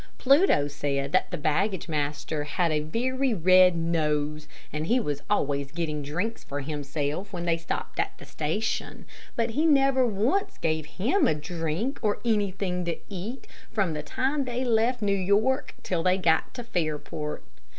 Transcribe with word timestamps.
Pluto 0.17 0.67
said 0.67 1.11
that 1.11 1.29
the 1.29 1.37
baggage 1.37 1.87
master 1.87 2.43
had 2.45 2.71
a 2.71 2.79
very 2.79 3.35
red 3.35 3.75
nose, 3.75 4.47
and 4.73 4.87
he 4.87 4.99
was 4.99 5.21
always 5.29 5.71
getting 5.71 6.01
drinks 6.01 6.43
for 6.43 6.61
himself 6.61 7.31
when 7.31 7.45
they 7.45 7.55
stopped 7.57 7.99
at 7.99 8.13
a 8.19 8.25
station, 8.25 9.05
but 9.35 9.51
he 9.51 9.67
never 9.67 10.03
once 10.03 10.57
gave 10.57 10.87
him 10.97 11.27
a 11.27 11.35
drink 11.35 11.99
or 12.01 12.17
anything 12.25 12.83
to 12.85 12.97
eat, 13.09 13.45
from 13.71 13.93
the 13.93 14.01
time 14.01 14.45
they 14.45 14.63
left 14.65 15.03
New 15.03 15.13
York 15.15 15.75
till 15.83 16.01
they 16.01 16.17
got 16.17 16.51
to 16.55 16.63
Fairport. 16.63 17.43